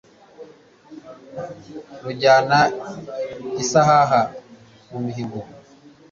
[2.03, 2.59] Rujyana
[3.63, 4.21] isahaha
[4.89, 5.39] mu mihigo